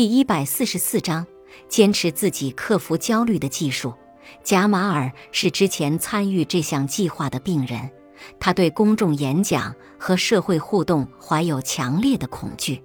[0.00, 1.26] 第一百四十四章：
[1.68, 3.92] 坚持自己克服焦虑的技术。
[4.42, 7.90] 贾马尔是之前参与这项计划的病人，
[8.38, 12.82] 他对公众演讲和社会互动怀有强烈的恐惧，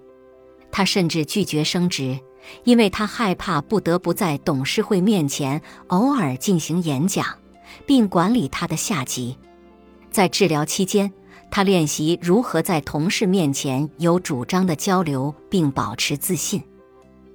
[0.73, 2.19] 他甚至拒绝升职，
[2.65, 7.25] 因为他害怕不得不在董事会面前偶尔进行演讲，
[7.85, 9.37] 并管理他的下级。
[10.11, 11.13] 在治疗期间，
[11.49, 16.61] 他练习如何在同事面前有主张的交流并保持自信。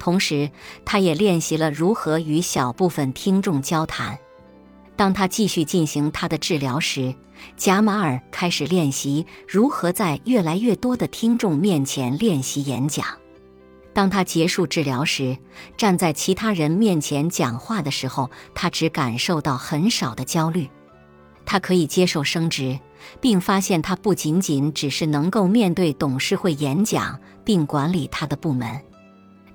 [0.00, 0.50] 同时，
[0.84, 4.18] 他也练习了如何与小部分听众交谈。
[4.96, 7.14] 当他继续进行他的治疗时，
[7.56, 13.06] 贾马尔开始练习如何在越来越多的听众面前练习演讲。
[13.92, 15.36] 当他结束治疗时，
[15.76, 20.68] 站在其他人面前讲话的时候，他只感受到很少的焦虑。
[21.44, 22.78] 他可以接受升职，
[23.20, 28.80] 并发现他不仅仅只是能够面对董事会演讲并管理他的部门。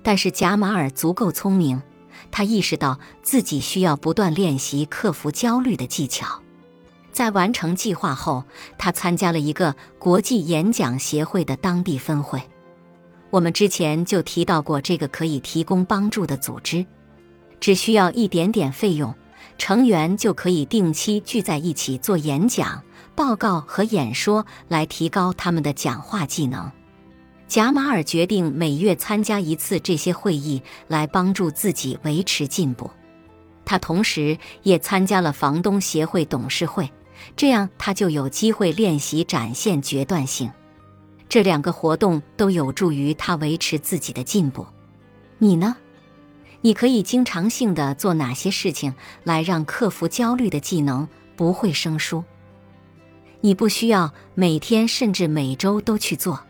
[0.06, 1.82] 但是贾马尔足够聪明，
[2.30, 6.40] 他意识到自己需要不断练习克服焦虑的技巧。
[7.10, 8.44] 在完成计划后，
[8.78, 12.40] 他参加了一个国际演讲协会的当地分会。
[13.30, 16.86] 我们之前就提到过这个可以提供帮助的组织，
[17.58, 19.12] 只需要一点点费用，
[19.58, 22.80] 成员就可以定期聚在一起做演讲、
[23.16, 26.70] 报告和演说，来提高他们的讲话技能。
[27.48, 32.90] 贾马尔决定每月参加一次这些会议，来帮助自己维持进步。
[33.64, 36.90] 他同时也参加了房东协会董事会，
[37.36, 40.50] 这样他就有机会练习展现决断性。
[41.28, 44.66] 这两个活动都有助于他维持自己的进步。
[45.38, 45.76] 你呢？
[46.62, 52.24] 你可以经常性的做哪些事情来让克服焦虑的技能不会生疏？
[53.40, 56.40] 你不需要每天甚至每周都去做。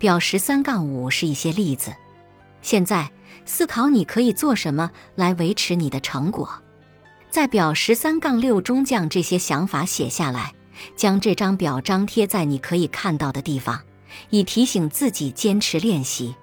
[0.00, 1.92] 表十三杠五是一些例子。
[2.62, 3.10] 现在
[3.44, 6.48] 思考你可以做什么来维持你的成果，
[7.28, 10.54] 在表十三杠六中将这些想法写下来，
[10.96, 13.78] 将这张表张贴在你可以看到的地方，
[14.30, 16.34] 以提醒自己坚持练习。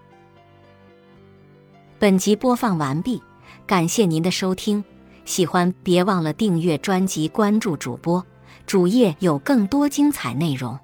[1.98, 3.20] 本集播放完毕，
[3.66, 4.86] 感谢您的收听。
[5.26, 8.24] 喜欢别忘了订阅专辑，关注主播，
[8.68, 10.80] 主页有更多精彩内容。